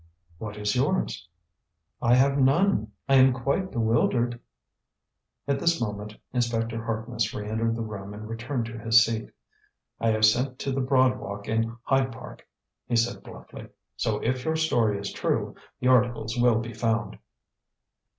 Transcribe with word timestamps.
"What 0.39 0.57
is 0.57 0.75
yours?" 0.75 1.29
"I 2.01 2.15
have 2.15 2.35
none. 2.39 2.91
I 3.07 3.17
am 3.17 3.33
quite 3.33 3.69
bewildered." 3.71 4.39
At 5.47 5.59
this 5.59 5.79
moment 5.79 6.17
Inspector 6.33 6.83
Harkness 6.85 7.31
re 7.35 7.47
entered 7.47 7.75
the 7.75 7.83
room 7.83 8.11
and 8.15 8.27
returned 8.27 8.65
to 8.65 8.79
his 8.79 9.05
seat. 9.05 9.29
"I 9.99 10.07
have 10.09 10.25
sent 10.25 10.57
to 10.57 10.71
the 10.71 10.81
Broad 10.81 11.19
Walk 11.19 11.47
in 11.47 11.77
Hyde 11.83 12.11
Park," 12.11 12.47
he 12.87 12.95
said 12.95 13.21
bluffly; 13.21 13.69
"so 13.95 14.17
if 14.23 14.43
your 14.43 14.55
story 14.55 14.97
is 14.97 15.13
true, 15.13 15.53
the 15.79 15.89
articles 15.89 16.35
will 16.35 16.57
be 16.57 16.73
found." 16.73 17.19